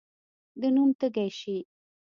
[0.59, 1.57] د نوم تږی شي.